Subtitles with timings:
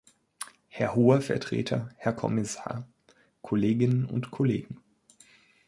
[0.67, 2.87] Herr Hoher Vertreter, Herr Kommissar,
[3.43, 4.79] Kolleginnen und Kollegen!